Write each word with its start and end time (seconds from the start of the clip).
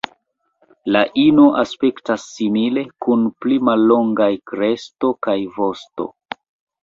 La 0.95 1.01
ino 1.23 1.43
aspektas 1.63 2.23
simile, 2.37 2.85
kun 3.05 3.27
pli 3.43 3.59
mallongaj 3.67 4.29
kresto 4.53 5.11
kaj 5.27 5.37
vosto. 5.59 6.09